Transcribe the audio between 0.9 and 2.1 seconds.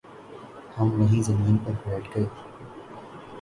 وہیں زمین پر بیٹھ